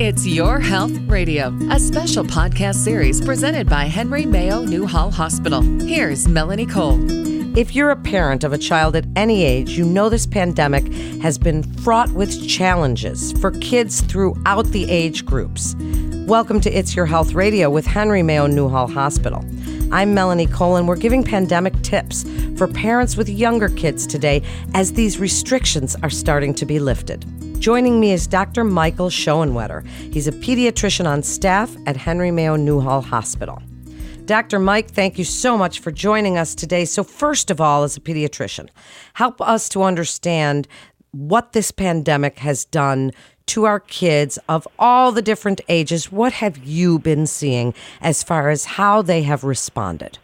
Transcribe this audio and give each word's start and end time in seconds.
It's 0.00 0.24
Your 0.24 0.60
Health 0.60 0.96
Radio, 1.08 1.52
a 1.72 1.80
special 1.80 2.22
podcast 2.22 2.76
series 2.76 3.20
presented 3.20 3.68
by 3.68 3.86
Henry 3.86 4.26
Mayo 4.26 4.62
Newhall 4.62 5.10
Hospital. 5.10 5.60
Here's 5.60 6.28
Melanie 6.28 6.66
Cole. 6.66 7.00
If 7.58 7.74
you're 7.74 7.90
a 7.90 7.96
parent 7.96 8.44
of 8.44 8.52
a 8.52 8.58
child 8.58 8.94
at 8.94 9.06
any 9.16 9.42
age, 9.42 9.70
you 9.70 9.84
know 9.84 10.08
this 10.08 10.24
pandemic 10.24 10.86
has 11.20 11.36
been 11.36 11.64
fraught 11.64 12.12
with 12.12 12.48
challenges 12.48 13.32
for 13.40 13.50
kids 13.50 14.00
throughout 14.02 14.66
the 14.66 14.88
age 14.88 15.26
groups. 15.26 15.74
Welcome 16.28 16.60
to 16.60 16.70
It's 16.70 16.94
Your 16.94 17.06
Health 17.06 17.32
Radio 17.32 17.68
with 17.68 17.84
Henry 17.84 18.22
Mayo 18.22 18.46
Newhall 18.46 18.86
Hospital. 18.86 19.44
I'm 19.90 20.14
Melanie 20.14 20.46
Cole, 20.46 20.76
and 20.76 20.86
we're 20.86 20.94
giving 20.94 21.24
pandemic 21.24 21.74
tips 21.82 22.24
for 22.56 22.68
parents 22.68 23.16
with 23.16 23.28
younger 23.28 23.68
kids 23.68 24.06
today 24.06 24.44
as 24.74 24.92
these 24.92 25.18
restrictions 25.18 25.96
are 26.04 26.10
starting 26.10 26.54
to 26.54 26.64
be 26.64 26.78
lifted. 26.78 27.26
Joining 27.58 27.98
me 27.98 28.12
is 28.12 28.28
Dr. 28.28 28.62
Michael 28.62 29.08
Schoenwetter. 29.08 29.84
He's 30.12 30.28
a 30.28 30.32
pediatrician 30.32 31.08
on 31.08 31.24
staff 31.24 31.74
at 31.86 31.96
Henry 31.96 32.30
Mayo 32.30 32.54
Newhall 32.54 33.02
Hospital. 33.02 33.60
Dr. 34.26 34.60
Mike, 34.60 34.88
thank 34.88 35.18
you 35.18 35.24
so 35.24 35.58
much 35.58 35.80
for 35.80 35.90
joining 35.90 36.38
us 36.38 36.54
today. 36.54 36.84
So, 36.84 37.02
first 37.02 37.50
of 37.50 37.60
all, 37.60 37.82
as 37.82 37.96
a 37.96 38.00
pediatrician, 38.00 38.68
help 39.14 39.40
us 39.40 39.68
to 39.70 39.82
understand 39.82 40.68
what 41.10 41.52
this 41.52 41.72
pandemic 41.72 42.38
has 42.38 42.64
done 42.64 43.10
to 43.46 43.64
our 43.64 43.80
kids 43.80 44.38
of 44.48 44.68
all 44.78 45.10
the 45.10 45.22
different 45.22 45.60
ages. 45.68 46.12
What 46.12 46.34
have 46.34 46.58
you 46.58 47.00
been 47.00 47.26
seeing 47.26 47.74
as 48.00 48.22
far 48.22 48.50
as 48.50 48.66
how 48.66 49.02
they 49.02 49.22
have 49.22 49.42
responded? 49.42 50.18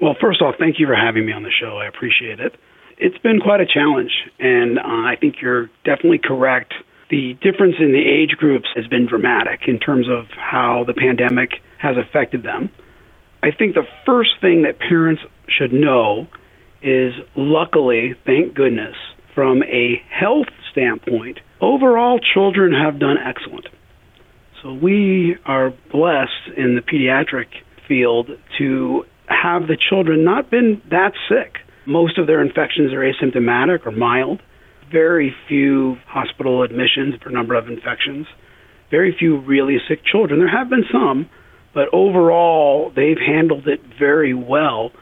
Well, 0.00 0.16
first 0.20 0.42
off, 0.42 0.56
thank 0.58 0.80
you 0.80 0.86
for 0.88 0.96
having 0.96 1.26
me 1.26 1.32
on 1.32 1.44
the 1.44 1.52
show. 1.60 1.76
I 1.76 1.86
appreciate 1.86 2.40
it 2.40 2.56
it's 3.02 3.18
been 3.18 3.40
quite 3.40 3.60
a 3.60 3.66
challenge, 3.66 4.12
and 4.38 4.78
uh, 4.78 4.82
I 4.82 5.16
think 5.20 5.36
you're 5.42 5.66
definitely 5.84 6.20
correct. 6.22 6.72
The 7.10 7.34
difference 7.42 7.74
in 7.80 7.90
the 7.92 7.98
age 7.98 8.36
groups 8.38 8.68
has 8.76 8.86
been 8.86 9.06
dramatic 9.06 9.62
in 9.66 9.80
terms 9.80 10.06
of 10.08 10.26
how 10.36 10.84
the 10.86 10.94
pandemic 10.94 11.50
has 11.78 11.96
affected 11.96 12.44
them. 12.44 12.70
I 13.42 13.50
think 13.50 13.74
the 13.74 13.86
first 14.06 14.30
thing 14.40 14.62
that 14.62 14.78
parents 14.78 15.20
should 15.48 15.72
know 15.72 16.28
is 16.80 17.12
luckily, 17.34 18.14
thank 18.24 18.54
goodness, 18.54 18.94
from 19.34 19.64
a 19.64 20.00
health 20.08 20.46
standpoint, 20.70 21.40
overall 21.60 22.20
children 22.20 22.72
have 22.72 23.00
done 23.00 23.16
excellent. 23.18 23.66
So 24.62 24.72
we 24.72 25.36
are 25.44 25.72
blessed 25.90 26.56
in 26.56 26.76
the 26.76 26.82
pediatric 26.82 27.48
field 27.88 28.30
to 28.58 29.04
have 29.26 29.66
the 29.66 29.76
children 29.76 30.24
not 30.24 30.50
been 30.50 30.80
that 30.90 31.14
sick. 31.28 31.56
Most 31.86 32.18
of 32.18 32.26
their 32.26 32.40
infections 32.40 32.92
are 32.92 33.00
asymptomatic 33.00 33.86
or 33.86 33.90
mild. 33.90 34.40
Very 34.90 35.34
few 35.48 35.96
hospital 36.06 36.62
admissions 36.62 37.14
per 37.20 37.30
number 37.30 37.54
of 37.54 37.68
infections. 37.68 38.26
Very 38.90 39.14
few 39.18 39.40
really 39.40 39.78
sick 39.88 40.00
children. 40.04 40.38
There 40.38 40.48
have 40.48 40.68
been 40.68 40.84
some, 40.92 41.28
but 41.74 41.88
overall, 41.92 42.92
they've 42.94 43.18
handled 43.18 43.66
it 43.66 43.80
very 43.98 44.34
well, 44.34 44.92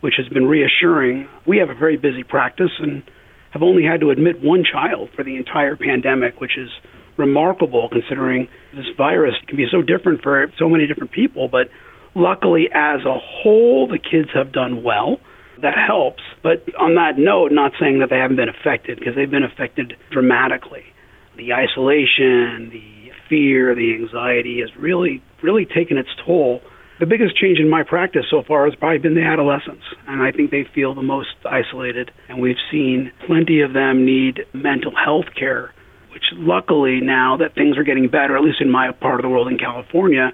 which 0.00 0.14
has 0.16 0.28
been 0.28 0.46
reassuring. 0.46 1.28
We 1.46 1.58
have 1.58 1.68
a 1.68 1.74
very 1.74 1.96
busy 1.96 2.22
practice 2.22 2.70
and 2.78 3.02
have 3.50 3.62
only 3.62 3.82
had 3.82 4.00
to 4.00 4.10
admit 4.10 4.42
one 4.42 4.64
child 4.64 5.10
for 5.14 5.24
the 5.24 5.36
entire 5.36 5.76
pandemic, 5.76 6.40
which 6.40 6.56
is 6.56 6.70
remarkable 7.18 7.88
considering 7.90 8.48
this 8.74 8.86
virus 8.96 9.34
can 9.46 9.56
be 9.56 9.66
so 9.70 9.82
different 9.82 10.22
for 10.22 10.50
so 10.58 10.68
many 10.68 10.86
different 10.86 11.10
people. 11.10 11.48
But 11.48 11.68
luckily, 12.14 12.68
as 12.72 13.00
a 13.04 13.18
whole, 13.18 13.88
the 13.88 13.98
kids 13.98 14.30
have 14.32 14.52
done 14.52 14.82
well 14.82 15.18
that 15.62 15.74
helps. 15.76 16.22
But 16.42 16.64
on 16.78 16.94
that 16.94 17.18
note, 17.18 17.52
not 17.52 17.72
saying 17.80 18.00
that 18.00 18.10
they 18.10 18.16
haven't 18.16 18.36
been 18.36 18.48
affected 18.48 18.98
because 18.98 19.14
they've 19.14 19.30
been 19.30 19.44
affected 19.44 19.94
dramatically. 20.10 20.84
The 21.36 21.52
isolation, 21.52 22.70
the 22.70 23.12
fear, 23.28 23.74
the 23.74 23.94
anxiety 23.94 24.60
has 24.60 24.74
really, 24.76 25.22
really 25.42 25.64
taken 25.64 25.96
its 25.96 26.10
toll. 26.24 26.60
The 26.98 27.06
biggest 27.06 27.36
change 27.36 27.58
in 27.58 27.70
my 27.70 27.82
practice 27.82 28.26
so 28.30 28.42
far 28.46 28.66
has 28.66 28.74
probably 28.74 28.98
been 28.98 29.14
the 29.14 29.24
adolescents, 29.24 29.84
and 30.06 30.20
I 30.22 30.32
think 30.32 30.50
they 30.50 30.66
feel 30.74 30.94
the 30.94 31.02
most 31.02 31.30
isolated. 31.48 32.10
And 32.28 32.40
we've 32.40 32.60
seen 32.70 33.10
plenty 33.26 33.62
of 33.62 33.72
them 33.72 34.04
need 34.04 34.44
mental 34.52 34.92
health 34.94 35.32
care, 35.38 35.72
which 36.12 36.24
luckily 36.34 37.00
now 37.00 37.38
that 37.38 37.54
things 37.54 37.78
are 37.78 37.84
getting 37.84 38.08
better, 38.08 38.36
at 38.36 38.42
least 38.42 38.60
in 38.60 38.70
my 38.70 38.92
part 38.92 39.20
of 39.20 39.22
the 39.22 39.30
world 39.30 39.48
in 39.48 39.56
California, 39.56 40.32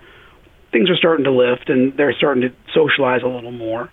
things 0.72 0.91
are 0.91 0.97
starting 0.97 1.25
to 1.25 1.31
lift 1.31 1.69
and 1.69 1.97
they're 1.97 2.14
starting 2.16 2.43
to 2.43 2.50
socialize 2.75 3.22
a 3.22 3.28
little 3.28 3.53
more 3.53 3.91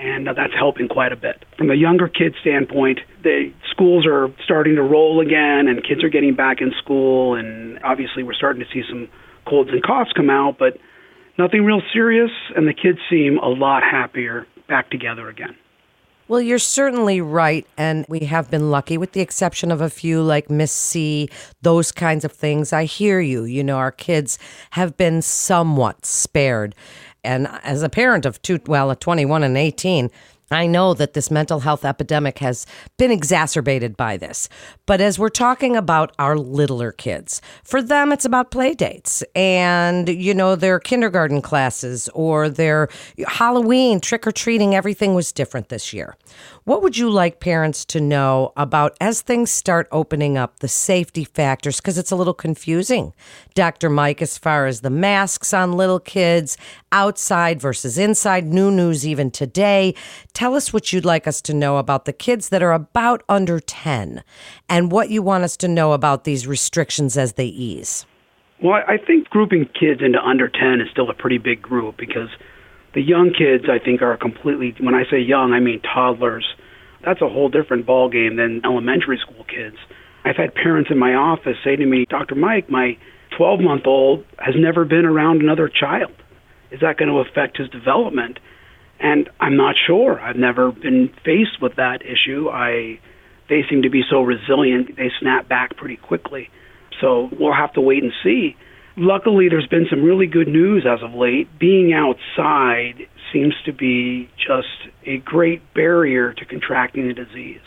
and 0.00 0.28
uh, 0.28 0.32
that's 0.32 0.54
helping 0.58 0.88
quite 0.88 1.12
a 1.12 1.16
bit. 1.16 1.44
From 1.58 1.68
the 1.68 1.76
younger 1.76 2.08
kids' 2.08 2.34
standpoint, 2.40 3.00
the 3.22 3.52
schools 3.70 4.06
are 4.06 4.28
starting 4.44 4.76
to 4.76 4.82
roll 4.82 5.20
again, 5.20 5.68
and 5.68 5.84
kids 5.86 6.02
are 6.02 6.08
getting 6.08 6.34
back 6.34 6.60
in 6.60 6.72
school, 6.82 7.34
and 7.34 7.78
obviously 7.84 8.22
we're 8.22 8.34
starting 8.34 8.62
to 8.62 8.68
see 8.72 8.82
some 8.88 9.08
colds 9.46 9.70
and 9.70 9.82
coughs 9.82 10.10
come 10.16 10.30
out, 10.30 10.56
but 10.58 10.78
nothing 11.38 11.64
real 11.64 11.82
serious, 11.92 12.30
and 12.56 12.66
the 12.66 12.74
kids 12.74 12.98
seem 13.10 13.38
a 13.38 13.48
lot 13.48 13.82
happier 13.82 14.46
back 14.68 14.90
together 14.90 15.28
again. 15.28 15.56
Well, 16.28 16.40
you're 16.40 16.60
certainly 16.60 17.20
right. 17.20 17.66
And 17.76 18.06
we 18.08 18.20
have 18.20 18.52
been 18.52 18.70
lucky, 18.70 18.96
with 18.96 19.12
the 19.12 19.20
exception 19.20 19.72
of 19.72 19.80
a 19.80 19.90
few 19.90 20.22
like 20.22 20.48
MIS-C, 20.48 21.28
those 21.62 21.90
kinds 21.90 22.24
of 22.24 22.30
things. 22.30 22.72
I 22.72 22.84
hear 22.84 23.18
you. 23.18 23.42
You 23.42 23.64
know, 23.64 23.78
our 23.78 23.90
kids 23.90 24.38
have 24.70 24.96
been 24.96 25.22
somewhat 25.22 26.06
spared. 26.06 26.76
And 27.24 27.48
as 27.62 27.82
a 27.82 27.88
parent 27.88 28.26
of 28.26 28.40
two, 28.42 28.60
well, 28.66 28.90
a 28.90 28.96
21 28.96 29.42
and 29.42 29.56
18, 29.56 30.10
I 30.52 30.66
know 30.66 30.94
that 30.94 31.12
this 31.12 31.30
mental 31.30 31.60
health 31.60 31.84
epidemic 31.84 32.40
has 32.40 32.66
been 32.96 33.12
exacerbated 33.12 33.96
by 33.96 34.16
this. 34.16 34.48
But 34.84 35.00
as 35.00 35.16
we're 35.16 35.28
talking 35.28 35.76
about 35.76 36.12
our 36.18 36.36
littler 36.36 36.90
kids, 36.90 37.40
for 37.62 37.80
them, 37.80 38.10
it's 38.10 38.24
about 38.24 38.50
play 38.50 38.74
dates 38.74 39.22
and, 39.36 40.08
you 40.08 40.34
know, 40.34 40.56
their 40.56 40.80
kindergarten 40.80 41.40
classes 41.40 42.08
or 42.14 42.48
their 42.48 42.88
Halloween, 43.28 44.00
trick 44.00 44.26
or 44.26 44.32
treating. 44.32 44.74
Everything 44.74 45.14
was 45.14 45.30
different 45.30 45.68
this 45.68 45.92
year. 45.92 46.16
What 46.64 46.82
would 46.82 46.98
you 46.98 47.10
like 47.10 47.38
parents 47.38 47.84
to 47.86 48.00
know 48.00 48.52
about 48.56 48.96
as 49.00 49.22
things 49.22 49.52
start 49.52 49.86
opening 49.92 50.36
up 50.36 50.58
the 50.58 50.68
safety 50.68 51.24
factors? 51.24 51.76
Because 51.76 51.96
it's 51.96 52.10
a 52.10 52.16
little 52.16 52.34
confusing, 52.34 53.14
Dr. 53.54 53.88
Mike, 53.88 54.20
as 54.20 54.36
far 54.36 54.66
as 54.66 54.80
the 54.80 54.90
masks 54.90 55.54
on 55.54 55.72
little 55.72 56.00
kids, 56.00 56.56
outside 56.92 57.60
versus 57.60 57.98
inside, 57.98 58.46
new 58.46 58.70
news 58.70 59.06
even 59.06 59.30
today. 59.30 59.94
Tell 60.32 60.54
us 60.54 60.72
what 60.72 60.92
you'd 60.92 61.04
like 61.04 61.26
us 61.26 61.40
to 61.42 61.54
know 61.54 61.76
about 61.78 62.04
the 62.04 62.12
kids 62.12 62.48
that 62.50 62.62
are 62.62 62.72
about 62.72 63.22
under 63.28 63.60
10 63.60 64.22
and 64.68 64.92
what 64.92 65.10
you 65.10 65.22
want 65.22 65.44
us 65.44 65.56
to 65.58 65.68
know 65.68 65.92
about 65.92 66.24
these 66.24 66.46
restrictions 66.46 67.16
as 67.16 67.34
they 67.34 67.46
ease. 67.46 68.06
Well, 68.62 68.82
I 68.86 68.98
think 68.98 69.28
grouping 69.30 69.66
kids 69.78 70.02
into 70.02 70.20
under 70.22 70.48
10 70.48 70.80
is 70.80 70.88
still 70.90 71.08
a 71.08 71.14
pretty 71.14 71.38
big 71.38 71.62
group 71.62 71.96
because 71.96 72.28
the 72.94 73.00
young 73.00 73.32
kids, 73.32 73.64
I 73.70 73.82
think, 73.82 74.02
are 74.02 74.16
completely. 74.16 74.74
When 74.80 74.94
I 74.94 75.04
say 75.10 75.18
young, 75.18 75.52
I 75.52 75.60
mean 75.60 75.80
toddlers. 75.80 76.46
That's 77.04 77.22
a 77.22 77.28
whole 77.28 77.48
different 77.48 77.86
ball 77.86 78.10
game 78.10 78.36
than 78.36 78.60
elementary 78.64 79.18
school 79.18 79.44
kids. 79.44 79.76
I've 80.24 80.36
had 80.36 80.54
parents 80.54 80.90
in 80.90 80.98
my 80.98 81.14
office 81.14 81.56
say 81.64 81.76
to 81.76 81.86
me, 81.86 82.04
Dr. 82.10 82.34
Mike, 82.34 82.68
my 82.68 82.98
12 83.36 83.60
month 83.60 83.86
old 83.86 84.24
has 84.38 84.54
never 84.56 84.84
been 84.84 85.06
around 85.06 85.40
another 85.40 85.68
child. 85.68 86.12
Is 86.70 86.80
that 86.80 86.96
going 86.96 87.08
to 87.08 87.18
affect 87.18 87.58
his 87.58 87.68
development? 87.68 88.38
And 89.00 89.28
I'm 89.40 89.56
not 89.56 89.74
sure. 89.86 90.20
I've 90.20 90.36
never 90.36 90.72
been 90.72 91.10
faced 91.24 91.60
with 91.60 91.76
that 91.76 92.00
issue. 92.02 92.48
I 92.48 92.98
they 93.48 93.62
seem 93.68 93.82
to 93.82 93.90
be 93.90 94.02
so 94.08 94.22
resilient. 94.22 94.96
They 94.96 95.10
snap 95.20 95.48
back 95.48 95.76
pretty 95.76 95.96
quickly. 95.96 96.48
So 97.00 97.28
we'll 97.38 97.54
have 97.54 97.72
to 97.74 97.80
wait 97.80 98.02
and 98.02 98.12
see. 98.22 98.56
Luckily, 98.96 99.48
there's 99.48 99.66
been 99.66 99.86
some 99.88 100.02
really 100.02 100.26
good 100.26 100.48
news 100.48 100.86
as 100.86 101.02
of 101.02 101.14
late. 101.14 101.48
Being 101.58 101.92
outside 101.92 103.06
seems 103.32 103.54
to 103.64 103.72
be 103.72 104.28
just 104.36 104.92
a 105.06 105.18
great 105.18 105.74
barrier 105.74 106.32
to 106.34 106.44
contracting 106.44 107.08
the 107.08 107.14
disease. 107.14 107.60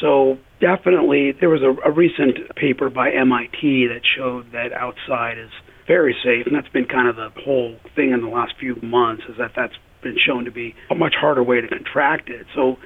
So, 0.00 0.38
definitely, 0.60 1.32
there 1.32 1.48
was 1.48 1.62
a, 1.62 1.88
a 1.88 1.92
recent 1.92 2.54
paper 2.56 2.90
by 2.90 3.12
MIT 3.12 3.86
that 3.86 4.00
showed 4.16 4.52
that 4.52 4.72
outside 4.72 5.38
is 5.38 5.50
very 5.86 6.14
safe, 6.24 6.46
and 6.46 6.54
that's 6.54 6.68
been 6.68 6.86
kind 6.86 7.08
of 7.08 7.16
the 7.16 7.30
whole 7.44 7.76
thing 7.94 8.12
in 8.12 8.20
the 8.22 8.28
last 8.28 8.54
few 8.58 8.76
months 8.82 9.22
is 9.28 9.36
that 9.38 9.52
that's 9.56 9.74
been 10.02 10.16
shown 10.18 10.44
to 10.44 10.50
be 10.50 10.74
a 10.90 10.94
much 10.94 11.14
harder 11.18 11.42
way 11.42 11.60
to 11.60 11.68
contract 11.68 12.28
it. 12.28 12.46
So, 12.54 12.76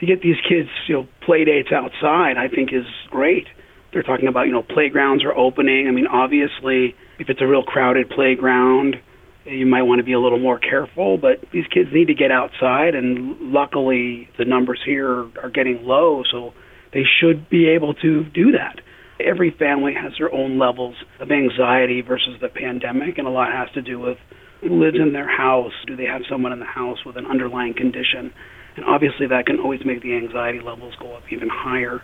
to 0.00 0.06
get 0.06 0.22
these 0.22 0.36
kids, 0.48 0.68
you 0.88 0.94
know, 0.94 1.08
play 1.24 1.44
dates 1.44 1.68
outside, 1.72 2.36
I 2.36 2.48
think 2.48 2.70
is 2.72 2.86
great. 3.10 3.46
They're 3.92 4.02
talking 4.02 4.26
about, 4.26 4.46
you 4.46 4.52
know, 4.52 4.62
playgrounds 4.62 5.22
are 5.24 5.32
opening. 5.32 5.86
I 5.86 5.92
mean, 5.92 6.08
obviously, 6.08 6.96
if 7.20 7.28
it's 7.28 7.40
a 7.40 7.46
real 7.46 7.62
crowded 7.62 8.10
playground, 8.10 8.96
you 9.44 9.66
might 9.66 9.82
want 9.82 10.00
to 10.00 10.04
be 10.04 10.12
a 10.12 10.20
little 10.20 10.38
more 10.38 10.58
careful, 10.58 11.16
but 11.18 11.44
these 11.52 11.66
kids 11.72 11.90
need 11.92 12.06
to 12.06 12.14
get 12.14 12.30
outside, 12.30 12.94
and 12.94 13.52
luckily 13.52 14.28
the 14.38 14.44
numbers 14.44 14.80
here 14.84 15.26
are 15.42 15.50
getting 15.52 15.84
low, 15.84 16.22
so 16.30 16.54
they 16.92 17.04
should 17.20 17.48
be 17.48 17.68
able 17.68 17.94
to 17.94 18.24
do 18.24 18.52
that. 18.52 18.80
Every 19.20 19.50
family 19.58 19.94
has 19.94 20.12
their 20.18 20.32
own 20.32 20.58
levels 20.58 20.96
of 21.20 21.30
anxiety 21.30 22.02
versus 22.02 22.36
the 22.40 22.48
pandemic, 22.48 23.18
and 23.18 23.26
a 23.26 23.30
lot 23.30 23.52
has 23.52 23.70
to 23.74 23.82
do 23.82 23.98
with 24.00 24.18
who 24.60 24.82
lives 24.82 24.96
in 25.00 25.12
their 25.12 25.28
house. 25.28 25.72
Do 25.86 25.96
they 25.96 26.06
have 26.06 26.22
someone 26.28 26.52
in 26.52 26.58
the 26.58 26.64
house 26.64 26.98
with 27.04 27.16
an 27.16 27.26
underlying 27.26 27.74
condition? 27.74 28.32
And 28.76 28.84
obviously, 28.84 29.28
that 29.28 29.46
can 29.46 29.60
always 29.60 29.80
make 29.84 30.02
the 30.02 30.16
anxiety 30.16 30.60
levels 30.60 30.94
go 30.98 31.14
up 31.14 31.22
even 31.30 31.48
higher. 31.48 32.02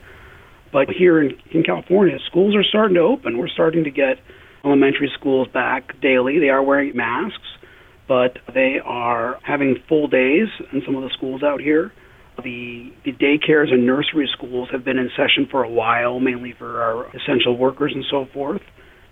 But 0.72 0.88
here 0.88 1.20
in, 1.20 1.32
in 1.50 1.64
California, 1.64 2.18
schools 2.26 2.54
are 2.54 2.62
starting 2.62 2.94
to 2.94 3.00
open. 3.00 3.38
We're 3.38 3.48
starting 3.48 3.84
to 3.84 3.90
get 3.90 4.18
elementary 4.64 5.10
schools 5.18 5.48
back 5.52 6.00
daily. 6.00 6.38
They 6.38 6.50
are 6.50 6.62
wearing 6.62 6.96
masks, 6.96 7.48
but 8.06 8.38
they 8.54 8.76
are 8.84 9.38
having 9.42 9.76
full 9.88 10.06
days 10.06 10.48
in 10.72 10.82
some 10.86 10.94
of 10.94 11.02
the 11.02 11.10
schools 11.16 11.42
out 11.42 11.60
here. 11.60 11.92
The, 12.42 12.92
the 13.04 13.12
daycares 13.12 13.72
and 13.72 13.86
nursery 13.86 14.28
schools 14.32 14.68
have 14.72 14.84
been 14.84 14.98
in 14.98 15.10
session 15.16 15.46
for 15.50 15.62
a 15.62 15.68
while, 15.68 16.20
mainly 16.20 16.54
for 16.58 16.82
our 16.82 17.06
essential 17.16 17.56
workers 17.56 17.92
and 17.94 18.04
so 18.10 18.26
forth. 18.32 18.62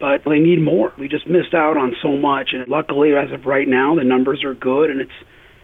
But 0.00 0.22
they 0.24 0.38
need 0.38 0.62
more. 0.62 0.92
We 0.98 1.08
just 1.08 1.26
missed 1.26 1.54
out 1.54 1.76
on 1.76 1.94
so 2.02 2.16
much. 2.16 2.50
And 2.52 2.66
luckily, 2.68 3.10
as 3.14 3.32
of 3.32 3.46
right 3.46 3.66
now, 3.66 3.96
the 3.96 4.04
numbers 4.04 4.44
are 4.44 4.54
good 4.54 4.90
and 4.90 5.00
it's 5.00 5.10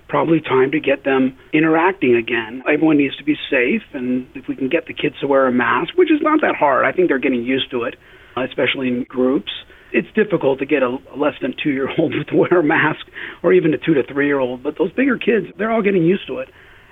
probably 0.08 0.40
time 0.40 0.70
to 0.72 0.81
get 0.81 1.05
them 1.05 1.37
interacting 1.52 2.14
again. 2.14 2.62
Everyone 2.72 2.99
needs 2.99 3.16
to 3.16 3.25
be 3.25 3.34
safe, 3.50 3.82
and 3.93 4.26
if 4.34 4.46
we 4.49 4.56
can 4.56 4.69
get 4.69 4.87
the 4.87 4.94
kids 4.94 5.17
to 5.20 5.26
wear 5.26 5.46
a 5.46 5.52
mask, 5.52 5.94
which 5.96 6.10
is 6.10 6.20
not 6.20 6.40
that 6.43 6.55
hard, 6.55 6.84
I 6.84 6.93
think 6.93 7.08
they're 7.08 7.19
getting 7.19 7.43
used 7.43 7.70
to 7.70 7.84
it, 7.84 7.96
especially 8.37 8.88
in 8.88 9.06
groups. 9.08 9.50
It's 9.93 10.08
difficult 10.14 10.58
to 10.58 10.67
get 10.67 10.82
a 10.82 10.99
less 11.17 11.34
than 11.40 11.55
two 11.62 11.70
year 11.70 11.88
old 11.99 12.14
to 12.28 12.37
wear 12.37 12.60
a 12.60 12.62
mask, 12.62 13.06
or 13.43 13.52
even 13.52 13.72
a 13.75 13.78
two 13.78 13.94
to 13.94 14.02
three 14.02 14.26
year 14.26 14.38
old, 14.38 14.62
but 14.62 14.76
those 14.78 14.93
bigger 14.93 15.19
kids, 15.19 15.46
they're 15.58 15.70
all 15.70 15.82
getting 15.82 16.05
used 16.05 16.26
to 16.28 16.38
it, 16.38 16.49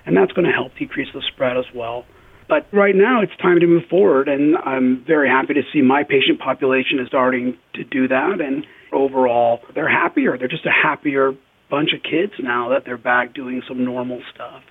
and 0.06 0.16
that's 0.16 0.32
going 0.32 0.46
to 0.46 0.52
help 0.52 0.75
decrease 0.76 1.08
the 1.14 1.22
spread 1.32 1.56
as 1.56 1.66
well. 1.75 2.04
But 2.49 2.66
right 2.72 2.94
now, 2.94 3.22
it's 3.22 3.37
time 3.40 3.60
to 3.60 3.66
move 3.66 3.84
forward, 3.88 4.28
and 4.28 4.56
I'm 4.56 5.04
very 5.06 5.28
happy 5.28 5.54
to 5.54 5.62
see 5.72 5.81
my 5.81 6.02
patient 6.02 6.38
population 6.38 6.99
is 6.99 7.08
starting 7.08 7.56
to 7.75 7.84
do 7.84 8.08
that. 8.08 8.40
And 8.40 8.66
overall, 8.93 9.60
they're 9.75 9.88
happier. 9.88 10.37
They're 10.37 10.49
just 10.49 10.66
a 10.66 10.70
happier 10.70 11.34
bunch 11.70 11.94
of 11.94 12.02
kids 12.02 12.34
now 12.38 12.69
that 12.69 12.84
they're 12.84 12.99
back 12.99 13.32
doing 13.32 13.62
some 13.66 13.84
normal 13.84 14.22
stuff. 14.34 14.62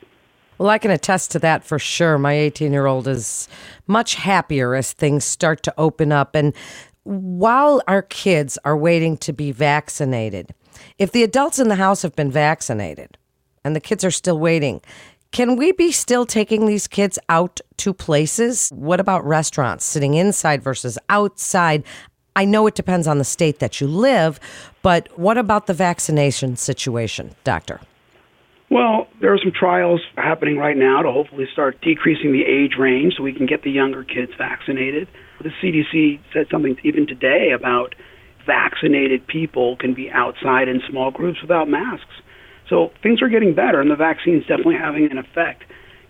Well, 0.60 0.70
I 0.70 0.78
can 0.78 0.92
attest 0.92 1.32
to 1.32 1.40
that 1.40 1.64
for 1.64 1.80
sure. 1.80 2.20
My 2.20 2.34
18 2.34 2.72
year 2.72 2.86
old 2.86 3.08
is 3.08 3.48
much 3.88 4.14
happier 4.14 4.76
as 4.76 4.94
things 4.94 5.26
start 5.26 5.64
to 5.64 5.74
open 5.76 6.12
up. 6.12 6.36
And 6.36 6.54
while 7.04 7.82
our 7.88 8.04
kids 8.04 8.60
are 8.64 8.78
waiting 8.78 9.18
to 9.18 9.34
be 9.34 9.52
vaccinated, 9.52 10.54
if 11.00 11.12
the 11.12 11.24
adults 11.24 11.58
in 11.58 11.68
the 11.68 11.76
house 11.76 12.04
have 12.04 12.16
been 12.16 12.30
vaccinated 12.30 13.18
and 13.64 13.76
the 13.76 13.80
kids 13.80 14.06
are 14.06 14.12
still 14.12 14.38
waiting, 14.38 14.82
can 15.32 15.56
we 15.56 15.72
be 15.72 15.92
still 15.92 16.26
taking 16.26 16.66
these 16.66 16.88
kids 16.88 17.18
out 17.30 17.62
to 17.78 17.94
places? 17.94 18.70
What 18.74 19.00
about 19.00 19.26
restaurants, 19.26 19.86
sitting 19.86 20.14
inside 20.14 20.62
versus 20.62 20.98
outside? 21.10 21.84
I 22.36 22.46
know 22.46 22.68
it 22.68 22.76
depends 22.76 23.08
on 23.08 23.18
the 23.18 23.24
state 23.24 23.60
that 23.60 23.80
you 23.80 23.88
live, 23.88 24.40
but 24.82 25.08
what 25.18 25.38
about 25.38 25.68
the 25.68 25.74
vaccination 25.74 26.58
situation, 26.58 27.36
doctor? 27.44 27.80
Well, 28.70 29.08
there 29.20 29.34
are 29.34 29.38
some 29.38 29.52
trials 29.52 30.02
happening 30.16 30.58
right 30.58 30.78
now 30.78 31.02
to 31.02 31.12
hopefully 31.12 31.46
start 31.52 31.82
decreasing 31.82 32.32
the 32.32 32.44
age 32.44 32.74
range 32.80 33.16
so 33.18 33.24
we 33.24 33.34
can 33.34 33.46
get 33.46 33.64
the 33.64 33.72
younger 33.72 34.04
kids 34.04 34.32
vaccinated. 34.38 35.10
The 35.42 35.50
CDC 35.62 36.20
said 36.34 36.48
something 36.50 36.78
even 36.84 37.06
today 37.06 37.52
about 37.52 37.96
vaccinated 38.46 39.28
people 39.28 39.76
can 39.78 39.94
be 39.94 40.10
outside 40.10 40.68
in 40.68 40.82
small 40.90 41.12
groups 41.12 41.42
without 41.42 41.68
masks. 41.70 42.06
So 42.72 42.90
things 43.04 43.22
are 43.22 43.28
getting 43.28 43.54
better, 43.54 43.82
and 43.82 43.92
the 43.92 43.98
vaccine 43.98 44.38
is 44.38 44.48
definitely 44.48 44.78
having 44.82 45.12
an 45.12 45.18
effect. 45.18 45.64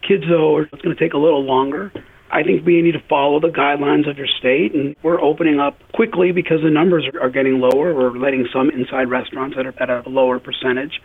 Kids, 0.08 0.24
though, 0.30 0.60
it's 0.62 0.82
going 0.82 0.96
to 0.96 1.04
take 1.04 1.14
a 1.14 1.18
little 1.18 1.44
longer. 1.44 1.92
I 2.32 2.44
think 2.44 2.66
we 2.66 2.82
need 2.82 2.94
to 2.94 3.04
follow 3.10 3.40
the 3.42 3.50
guidelines 3.50 4.10
of 4.10 4.18
your 4.18 4.28
state, 4.40 4.74
and 4.74 4.96
we're 5.04 5.20
opening 5.20 5.60
up 5.60 5.80
quickly 5.94 6.32
because 6.32 6.60
the 6.64 6.70
numbers 6.70 7.06
are 7.20 7.30
getting 7.30 7.60
lower. 7.60 7.94
We're 7.94 8.16
letting 8.16 8.48
some 8.54 8.70
inside 8.70 9.10
restaurants 9.10 9.58
that 9.58 9.66
are 9.66 9.74
at 9.82 9.90
a 9.90 10.08
lower 10.08 10.40
percentage. 10.40 11.02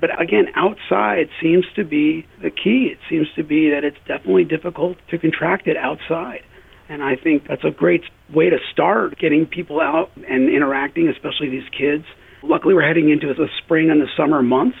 But 0.00 0.20
again, 0.20 0.46
outside 0.54 1.28
seems 1.40 1.64
to 1.76 1.84
be 1.84 2.26
the 2.42 2.50
key. 2.50 2.90
It 2.92 2.98
seems 3.08 3.28
to 3.36 3.44
be 3.44 3.70
that 3.70 3.84
it's 3.84 3.96
definitely 4.06 4.44
difficult 4.44 4.98
to 5.10 5.18
contract 5.18 5.68
it 5.68 5.76
outside. 5.76 6.42
And 6.88 7.02
I 7.02 7.16
think 7.16 7.46
that's 7.48 7.64
a 7.64 7.70
great 7.70 8.02
way 8.32 8.50
to 8.50 8.58
start 8.72 9.18
getting 9.18 9.46
people 9.46 9.80
out 9.80 10.10
and 10.16 10.48
interacting, 10.48 11.08
especially 11.08 11.50
these 11.50 11.68
kids. 11.76 12.04
Luckily, 12.42 12.74
we're 12.74 12.86
heading 12.86 13.10
into 13.10 13.34
the 13.34 13.48
spring 13.64 13.90
and 13.90 14.00
the 14.00 14.08
summer 14.16 14.42
months, 14.42 14.78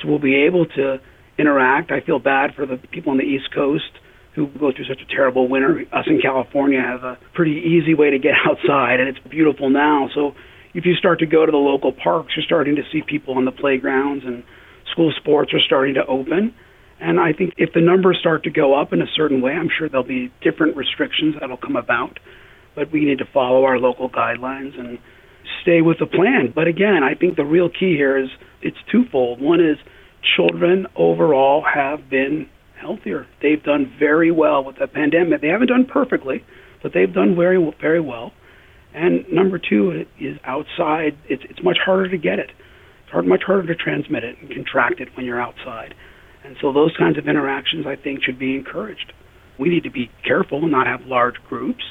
so 0.00 0.08
we'll 0.08 0.18
be 0.18 0.44
able 0.46 0.66
to 0.66 0.98
interact. 1.38 1.90
I 1.90 2.00
feel 2.00 2.18
bad 2.18 2.54
for 2.54 2.66
the 2.66 2.76
people 2.76 3.10
on 3.10 3.18
the 3.18 3.24
East 3.24 3.52
Coast 3.54 3.90
who 4.34 4.48
go 4.48 4.72
through 4.74 4.86
such 4.86 5.00
a 5.00 5.14
terrible 5.14 5.48
winter. 5.48 5.84
Us 5.92 6.06
in 6.06 6.20
California 6.20 6.80
have 6.80 7.04
a 7.04 7.18
pretty 7.34 7.62
easy 7.66 7.94
way 7.94 8.10
to 8.10 8.18
get 8.18 8.34
outside, 8.46 9.00
and 9.00 9.08
it's 9.08 9.18
beautiful 9.30 9.70
now. 9.70 10.08
So 10.14 10.34
if 10.74 10.84
you 10.84 10.94
start 10.94 11.20
to 11.20 11.26
go 11.26 11.46
to 11.46 11.52
the 11.52 11.58
local 11.58 11.92
parks, 11.92 12.34
you're 12.36 12.44
starting 12.44 12.76
to 12.76 12.82
see 12.92 13.02
people 13.06 13.34
on 13.34 13.44
the 13.44 13.52
playgrounds, 13.52 14.24
and 14.26 14.42
school 14.92 15.12
sports 15.16 15.52
are 15.54 15.60
starting 15.60 15.94
to 15.94 16.06
open. 16.06 16.54
And 17.00 17.20
I 17.20 17.32
think 17.32 17.54
if 17.56 17.72
the 17.74 17.80
numbers 17.80 18.18
start 18.20 18.44
to 18.44 18.50
go 18.50 18.80
up 18.80 18.92
in 18.92 19.02
a 19.02 19.06
certain 19.16 19.40
way, 19.40 19.52
I'm 19.52 19.68
sure 19.76 19.88
there'll 19.88 20.06
be 20.06 20.32
different 20.42 20.76
restrictions 20.76 21.34
that'll 21.38 21.56
come 21.56 21.76
about. 21.76 22.18
But 22.74 22.90
we 22.90 23.04
need 23.04 23.18
to 23.18 23.24
follow 23.32 23.64
our 23.64 23.78
local 23.78 24.10
guidelines 24.10 24.78
and 24.78 24.98
stay 25.64 25.80
with 25.80 25.98
the 25.98 26.06
plan. 26.06 26.52
But 26.54 26.68
again, 26.68 27.00
I 27.02 27.14
think 27.14 27.36
the 27.36 27.44
real 27.44 27.68
key 27.68 27.96
here 27.96 28.16
is 28.16 28.28
it's 28.62 28.76
twofold. 28.92 29.40
One 29.40 29.60
is 29.60 29.78
children 30.36 30.86
overall 30.94 31.64
have 31.64 32.08
been 32.08 32.48
healthier. 32.80 33.26
They've 33.42 33.62
done 33.62 33.92
very 33.98 34.30
well 34.30 34.62
with 34.62 34.76
the 34.78 34.86
pandemic. 34.86 35.40
They 35.40 35.48
haven't 35.48 35.68
done 35.68 35.86
perfectly, 35.86 36.44
but 36.82 36.92
they've 36.92 37.12
done 37.12 37.34
very 37.34 37.58
very 37.80 38.00
well. 38.00 38.32
And 38.92 39.24
number 39.32 39.58
two 39.58 40.04
is 40.20 40.38
outside. 40.44 41.16
It's 41.28 41.42
it's 41.48 41.62
much 41.62 41.78
harder 41.84 42.08
to 42.08 42.18
get 42.18 42.38
it. 42.38 42.50
It's 43.02 43.10
hard, 43.10 43.26
much 43.26 43.42
harder 43.44 43.66
to 43.66 43.74
transmit 43.74 44.22
it 44.22 44.36
and 44.40 44.50
contract 44.50 45.00
it 45.00 45.08
when 45.16 45.26
you're 45.26 45.40
outside. 45.40 45.94
And 46.44 46.56
so 46.60 46.72
those 46.72 46.94
kinds 46.96 47.18
of 47.18 47.26
interactions, 47.26 47.86
I 47.86 47.96
think, 47.96 48.22
should 48.22 48.38
be 48.38 48.54
encouraged. 48.54 49.12
We 49.58 49.68
need 49.70 49.84
to 49.84 49.90
be 49.90 50.10
careful 50.24 50.62
and 50.62 50.70
not 50.70 50.86
have 50.86 51.06
large 51.06 51.36
groups. 51.48 51.82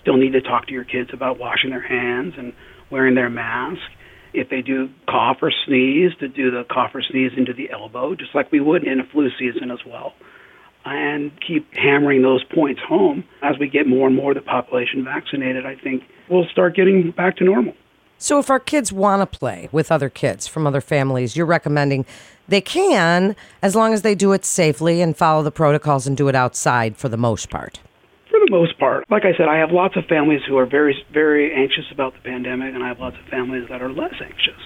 Still 0.00 0.16
need 0.16 0.32
to 0.32 0.40
talk 0.40 0.66
to 0.66 0.72
your 0.72 0.84
kids 0.84 1.10
about 1.12 1.38
washing 1.38 1.70
their 1.70 1.86
hands 1.86 2.34
and 2.36 2.52
wearing 2.92 3.16
their 3.16 3.30
mask. 3.30 3.80
If 4.32 4.48
they 4.48 4.62
do 4.62 4.88
cough 5.08 5.38
or 5.42 5.50
sneeze, 5.66 6.12
to 6.20 6.28
do 6.28 6.50
the 6.50 6.64
cough 6.70 6.92
or 6.94 7.02
sneeze 7.02 7.32
into 7.36 7.52
the 7.52 7.70
elbow, 7.70 8.14
just 8.14 8.34
like 8.34 8.52
we 8.52 8.60
would 8.60 8.84
in 8.84 9.00
a 9.00 9.04
flu 9.04 9.30
season 9.38 9.70
as 9.70 9.80
well. 9.84 10.14
And 10.84 11.32
keep 11.46 11.72
hammering 11.74 12.22
those 12.22 12.42
points 12.44 12.80
home 12.86 13.24
as 13.42 13.58
we 13.58 13.68
get 13.68 13.86
more 13.86 14.06
and 14.06 14.16
more 14.16 14.32
of 14.32 14.36
the 14.36 14.42
population 14.42 15.04
vaccinated. 15.04 15.66
I 15.66 15.76
think 15.76 16.04
we'll 16.28 16.46
start 16.46 16.76
getting 16.76 17.10
back 17.10 17.36
to 17.36 17.44
normal. 17.44 17.74
So, 18.18 18.38
if 18.38 18.50
our 18.50 18.60
kids 18.60 18.92
want 18.92 19.20
to 19.20 19.38
play 19.38 19.68
with 19.72 19.90
other 19.90 20.08
kids 20.08 20.46
from 20.46 20.66
other 20.66 20.80
families, 20.80 21.36
you're 21.36 21.46
recommending 21.46 22.06
they 22.48 22.60
can 22.60 23.36
as 23.62 23.74
long 23.74 23.92
as 23.92 24.02
they 24.02 24.14
do 24.14 24.32
it 24.32 24.44
safely 24.44 25.00
and 25.00 25.16
follow 25.16 25.42
the 25.42 25.50
protocols 25.50 26.06
and 26.06 26.16
do 26.16 26.28
it 26.28 26.34
outside 26.34 26.96
for 26.96 27.08
the 27.08 27.16
most 27.16 27.50
part 27.50 27.80
the 28.46 28.50
most 28.50 28.78
part, 28.78 29.04
like 29.10 29.22
I 29.24 29.36
said, 29.36 29.48
I 29.48 29.58
have 29.58 29.70
lots 29.70 29.96
of 29.96 30.04
families 30.08 30.40
who 30.46 30.56
are 30.58 30.66
very, 30.66 30.94
very 31.12 31.54
anxious 31.54 31.84
about 31.92 32.14
the 32.14 32.20
pandemic, 32.20 32.74
and 32.74 32.82
I 32.82 32.88
have 32.88 32.98
lots 32.98 33.16
of 33.22 33.28
families 33.30 33.64
that 33.70 33.82
are 33.82 33.90
less 33.92 34.14
anxious. 34.22 34.60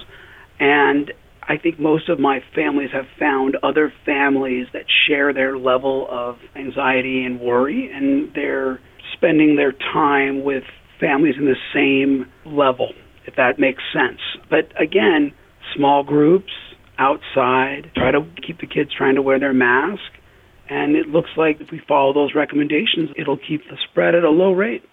And 0.59 1.13
I 1.43 1.57
think 1.57 1.79
most 1.79 2.09
of 2.09 2.19
my 2.19 2.41
families 2.55 2.91
have 2.93 3.05
found 3.19 3.57
other 3.63 3.93
families 4.05 4.67
that 4.73 4.85
share 5.07 5.33
their 5.33 5.59
level 5.59 6.07
of 6.11 6.37
anxiety 6.57 7.25
and 7.25 7.41
worry, 7.41 7.91
and 7.93 8.33
they're 8.35 8.81
spending 9.13 9.57
their 9.57 9.73
time 9.73 10.45
with 10.45 10.65
families 11.01 11.35
in 11.39 11.45
the 11.45 11.57
same 11.75 12.27
level, 12.45 12.91
if 13.27 13.37
that 13.37 13.59
makes 13.59 13.83
sense. 13.93 14.21
But 14.51 14.73
again, 14.81 15.33
small 15.75 16.03
groups, 16.03 16.53
outside, 16.99 17.91
try 17.95 18.11
to 18.11 18.27
keep 18.47 18.61
the 18.61 18.67
kids 18.67 18.91
trying 18.97 19.15
to 19.17 19.23
wear 19.23 19.39
their 19.39 19.53
mask 19.53 20.01
and 20.69 20.97
it 20.97 21.09
looks 21.09 21.31
like 21.37 21.61
if 21.61 21.71
we 21.71 21.79
follow 21.79 22.13
those 22.13 22.35
recommendations, 22.35 23.11
it'll 23.17 23.37
keep 23.37 23.69
the 23.69 23.77
spread 23.91 24.15
at 24.15 24.25
a 24.25 24.31
low 24.31 24.53
rate. 24.53 24.85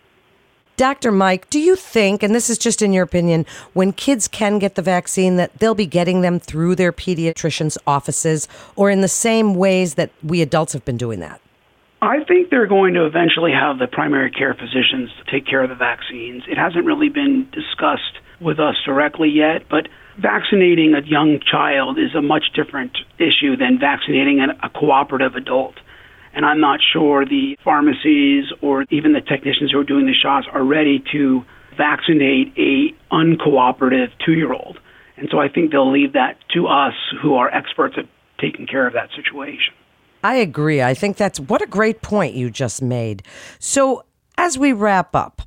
Dr. 0.75 1.11
Mike, 1.11 1.49
do 1.51 1.59
you 1.59 1.75
think, 1.75 2.23
and 2.23 2.33
this 2.33 2.49
is 2.49 2.57
just 2.57 2.81
in 2.81 2.93
your 2.93 3.03
opinion, 3.03 3.45
when 3.73 3.93
kids 3.93 4.27
can 4.27 4.57
get 4.57 4.73
the 4.73 4.81
vaccine, 4.81 5.35
that 5.35 5.59
they'll 5.59 5.75
be 5.75 5.85
getting 5.85 6.21
them 6.21 6.39
through 6.39 6.75
their 6.75 6.91
pediatrician's 6.91 7.77
offices 7.85 8.47
or 8.75 8.89
in 8.89 9.01
the 9.01 9.07
same 9.07 9.53
ways 9.53 9.93
that 9.95 10.09
we 10.23 10.41
adults 10.41 10.73
have 10.73 10.83
been 10.83 10.97
doing 10.97 11.19
that? 11.19 11.39
I 12.01 12.23
think 12.23 12.49
they're 12.49 12.67
going 12.67 12.95
to 12.95 13.05
eventually 13.05 13.51
have 13.51 13.77
the 13.77 13.87
primary 13.87 14.31
care 14.31 14.53
physicians 14.55 15.11
take 15.31 15.45
care 15.45 15.63
of 15.63 15.69
the 15.69 15.75
vaccines. 15.75 16.43
It 16.49 16.57
hasn't 16.57 16.85
really 16.85 17.09
been 17.09 17.47
discussed 17.51 18.17
with 18.41 18.59
us 18.59 18.75
directly 18.83 19.29
yet, 19.29 19.69
but 19.69 19.87
vaccinating 20.21 20.93
a 20.93 21.05
young 21.05 21.39
child 21.39 21.97
is 21.97 22.15
a 22.15 22.21
much 22.21 22.43
different 22.55 22.97
issue 23.17 23.55
than 23.57 23.79
vaccinating 23.79 24.39
a 24.39 24.69
cooperative 24.69 25.35
adult. 25.35 25.75
And 26.33 26.45
I'm 26.45 26.59
not 26.59 26.79
sure 26.81 27.25
the 27.25 27.57
pharmacies 27.63 28.45
or 28.61 28.85
even 28.89 29.13
the 29.13 29.21
technicians 29.21 29.71
who 29.71 29.79
are 29.79 29.83
doing 29.83 30.05
the 30.05 30.13
shots 30.13 30.47
are 30.51 30.63
ready 30.63 31.03
to 31.11 31.45
vaccinate 31.77 32.53
a 32.57 32.93
uncooperative 33.11 34.07
two-year-old. 34.25 34.79
And 35.17 35.29
so 35.31 35.39
I 35.39 35.47
think 35.47 35.71
they'll 35.71 35.91
leave 35.91 36.13
that 36.13 36.37
to 36.53 36.67
us 36.67 36.93
who 37.21 37.35
are 37.35 37.49
experts 37.53 37.95
at 37.97 38.05
taking 38.39 38.65
care 38.65 38.87
of 38.87 38.93
that 38.93 39.09
situation. 39.15 39.73
I 40.23 40.35
agree. 40.35 40.81
I 40.81 40.93
think 40.93 41.17
that's 41.17 41.39
what 41.39 41.61
a 41.61 41.67
great 41.67 42.01
point 42.01 42.33
you 42.33 42.49
just 42.49 42.81
made. 42.81 43.23
So, 43.59 44.05
as 44.37 44.57
we 44.57 44.73
wrap 44.73 45.15
up, 45.15 45.41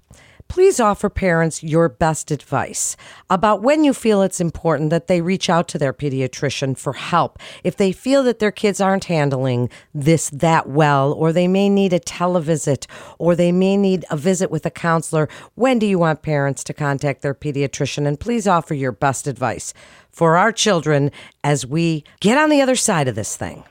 please 0.48 0.80
offer 0.80 1.08
parents 1.08 1.62
your 1.62 1.88
best 1.88 2.30
advice 2.30 2.96
about 3.30 3.62
when 3.62 3.84
you 3.84 3.92
feel 3.92 4.22
it's 4.22 4.40
important 4.40 4.90
that 4.90 5.06
they 5.06 5.20
reach 5.20 5.50
out 5.50 5.68
to 5.68 5.78
their 5.78 5.92
pediatrician 5.92 6.76
for 6.76 6.94
help. 6.94 7.38
If 7.64 7.76
they 7.76 7.92
feel 7.92 8.22
that 8.24 8.38
their 8.38 8.50
kids 8.50 8.80
aren't 8.80 9.04
handling 9.04 9.68
this 9.94 10.30
that 10.30 10.68
well, 10.68 11.12
or 11.12 11.32
they 11.32 11.48
may 11.48 11.68
need 11.68 11.92
a 11.92 12.00
televisit, 12.00 12.86
or 13.18 13.34
they 13.34 13.52
may 13.52 13.76
need 13.76 14.04
a 14.10 14.16
visit 14.16 14.50
with 14.50 14.64
a 14.66 14.70
counselor, 14.70 15.28
when 15.54 15.78
do 15.78 15.86
you 15.86 15.98
want 15.98 16.22
parents 16.22 16.64
to 16.64 16.74
contact 16.74 17.22
their 17.22 17.34
pediatrician? 17.34 18.06
And 18.06 18.18
please 18.18 18.46
offer 18.46 18.74
your 18.74 18.92
best 18.92 19.26
advice 19.26 19.74
for 20.10 20.36
our 20.36 20.52
children 20.52 21.10
as 21.44 21.66
we 21.66 22.04
get 22.20 22.38
on 22.38 22.50
the 22.50 22.62
other 22.62 22.76
side 22.76 23.08
of 23.08 23.14
this 23.14 23.36
thing. 23.36 23.64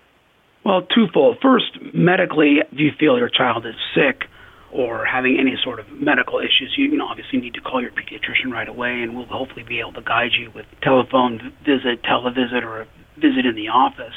Well, 0.63 0.81
twofold. 0.83 1.37
First, 1.41 1.77
medically, 1.93 2.57
do 2.75 2.83
you 2.83 2.91
feel 2.99 3.17
your 3.17 3.29
child 3.29 3.65
is 3.65 3.75
sick 3.93 4.27
or 4.75 5.05
having 5.05 5.37
any 5.39 5.55
sort 5.63 5.79
of 5.79 5.87
medical 5.89 6.39
issues? 6.39 6.75
You, 6.77 6.91
you 6.91 6.97
know, 6.97 7.07
obviously 7.07 7.39
need 7.39 7.53
to 7.53 7.61
call 7.61 7.81
your 7.81 7.91
pediatrician 7.91 8.51
right 8.51 8.67
away, 8.67 9.01
and 9.01 9.15
we'll 9.15 9.25
hopefully 9.25 9.63
be 9.63 9.79
able 9.79 9.93
to 9.93 10.01
guide 10.01 10.31
you 10.37 10.51
with 10.53 10.65
telephone 10.83 11.53
visit, 11.63 12.03
televisit, 12.03 12.63
or 12.63 12.81
a 12.81 12.87
visit 13.15 13.45
in 13.45 13.55
the 13.55 13.69
office. 13.69 14.15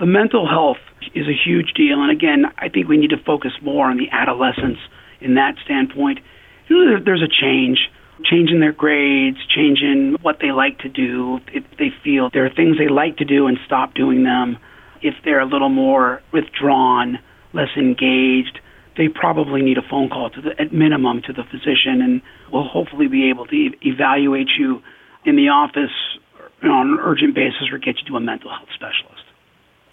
The 0.00 0.06
mental 0.06 0.48
health 0.48 0.80
is 1.14 1.26
a 1.26 1.36
huge 1.36 1.74
deal, 1.76 2.00
and 2.00 2.10
again, 2.10 2.46
I 2.56 2.68
think 2.68 2.88
we 2.88 2.96
need 2.96 3.10
to 3.10 3.22
focus 3.24 3.52
more 3.62 3.90
on 3.90 3.98
the 3.98 4.08
adolescents 4.10 4.80
in 5.20 5.34
that 5.34 5.56
standpoint. 5.64 6.20
You 6.68 6.76
know, 6.76 6.90
there, 6.90 7.04
there's 7.04 7.22
a 7.22 7.28
change 7.28 7.78
changing 8.24 8.60
their 8.60 8.72
grades, 8.72 9.38
changing 9.54 10.16
what 10.22 10.38
they 10.40 10.50
like 10.50 10.78
to 10.80 10.88
do. 10.88 11.38
If 11.52 11.64
they 11.78 11.90
feel 12.02 12.30
there 12.32 12.46
are 12.46 12.54
things 12.54 12.76
they 12.78 12.88
like 12.88 13.16
to 13.18 13.24
do 13.24 13.46
and 13.46 13.58
stop 13.66 13.94
doing 13.94 14.24
them, 14.24 14.58
if 15.02 15.14
they're 15.24 15.40
a 15.40 15.46
little 15.46 15.68
more 15.68 16.22
withdrawn, 16.32 17.18
less 17.52 17.68
engaged, 17.76 18.60
they 18.98 19.08
probably 19.08 19.62
need 19.62 19.78
a 19.78 19.88
phone 19.88 20.10
call 20.10 20.28
to 20.30 20.40
the, 20.42 20.60
at 20.60 20.72
minimum 20.72 21.22
to 21.22 21.32
the 21.32 21.44
physician, 21.44 22.02
and 22.02 22.20
we'll 22.52 22.68
hopefully 22.68 23.06
be 23.06 23.30
able 23.30 23.46
to 23.46 23.54
e- 23.54 23.78
evaluate 23.82 24.48
you 24.58 24.82
in 25.24 25.36
the 25.36 25.48
office 25.48 25.94
on 26.64 26.88
an 26.92 26.98
urgent 27.00 27.34
basis 27.34 27.70
or 27.72 27.78
get 27.78 27.96
you 27.98 28.04
to 28.08 28.16
a 28.16 28.20
mental 28.20 28.50
health 28.50 28.68
specialist. 28.74 29.17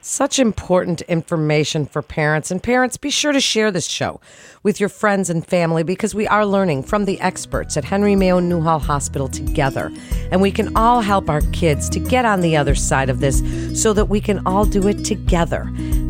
Such 0.07 0.37
important 0.37 1.01
information 1.01 1.87
for 1.87 2.03
parents. 2.03 2.51
And 2.51 2.61
parents, 2.61 2.95
be 2.95 3.09
sure 3.09 3.31
to 3.31 3.41
share 3.41 3.71
this 3.71 3.87
show 3.87 4.21
with 4.61 4.79
your 4.79 4.87
friends 4.87 5.31
and 5.31 5.43
family 5.43 5.81
because 5.81 6.13
we 6.13 6.27
are 6.27 6.45
learning 6.45 6.83
from 6.83 7.05
the 7.05 7.19
experts 7.21 7.75
at 7.75 7.85
Henry 7.85 8.15
Mayo 8.15 8.39
Newhall 8.39 8.77
Hospital 8.77 9.27
together. 9.27 9.91
And 10.29 10.43
we 10.43 10.51
can 10.51 10.77
all 10.77 11.01
help 11.01 11.27
our 11.27 11.41
kids 11.53 11.89
to 11.89 11.99
get 11.99 12.23
on 12.23 12.41
the 12.41 12.55
other 12.55 12.75
side 12.75 13.09
of 13.09 13.19
this 13.19 13.41
so 13.73 13.93
that 13.93 14.05
we 14.05 14.21
can 14.21 14.45
all 14.45 14.63
do 14.63 14.87
it 14.87 15.03
together. 15.03 15.67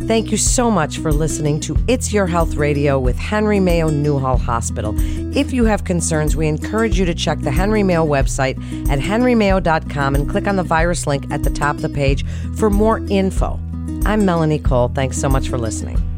Thank 0.08 0.30
you 0.30 0.38
so 0.38 0.70
much 0.70 0.98
for 0.98 1.14
listening 1.14 1.62
to 1.62 1.78
It's 1.88 2.12
Your 2.12 2.28
Health 2.28 2.56
Radio 2.56 3.00
with 3.00 3.16
Henry 3.16 3.62
Mayo 3.62 3.90
Newhall 3.90 4.38
Hospital. 4.38 4.94
If 5.36 5.54
you 5.54 5.64
have 5.66 5.86
concerns, 5.86 6.36
we 6.36 6.50
encourage 6.50 7.00
you 7.00 7.06
to 7.06 7.16
check 7.16 7.40
the 7.40 7.50
Henry 7.50 7.82
Mayo 7.82 8.06
website 8.06 8.58
at 8.90 9.00
henrymayo.com 9.00 10.16
and 10.16 10.30
click 10.30 10.48
on 10.48 10.58
the 10.58 10.64
virus 10.64 11.08
link 11.08 11.32
at 11.32 11.44
the 11.44 11.50
top 11.50 11.78
of 11.78 11.82
the 11.82 11.90
page 11.90 12.26
for 12.58 12.70
more 12.70 13.00
info. 13.10 13.58
I'm 14.06 14.24
Melanie 14.24 14.60
Cole. 14.60 14.90
Thanks 14.90 15.20
so 15.20 15.28
much 15.28 15.50
for 15.50 15.58
listening. 15.58 16.15